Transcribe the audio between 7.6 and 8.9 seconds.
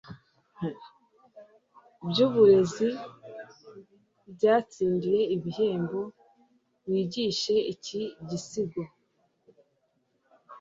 iki gisigo